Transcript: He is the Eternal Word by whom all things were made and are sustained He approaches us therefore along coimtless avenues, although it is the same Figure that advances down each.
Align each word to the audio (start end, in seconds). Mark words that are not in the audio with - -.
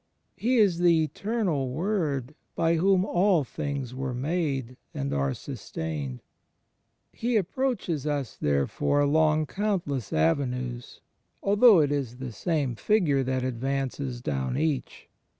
He 0.35 0.57
is 0.57 0.79
the 0.79 1.03
Eternal 1.03 1.69
Word 1.69 2.33
by 2.55 2.77
whom 2.77 3.05
all 3.05 3.43
things 3.43 3.93
were 3.93 4.15
made 4.15 4.75
and 4.95 5.13
are 5.13 5.35
sustained 5.35 6.23
He 7.13 7.37
approaches 7.37 8.07
us 8.07 8.35
therefore 8.35 9.01
along 9.01 9.45
coimtless 9.45 10.11
avenues, 10.11 11.01
although 11.43 11.81
it 11.81 11.91
is 11.91 12.17
the 12.17 12.31
same 12.31 12.73
Figure 12.73 13.21
that 13.23 13.43
advances 13.43 14.21
down 14.21 14.57
each. 14.57 15.07